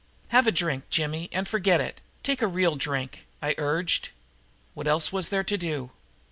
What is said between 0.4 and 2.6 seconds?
a drink, Jimmy, and forget it. Take a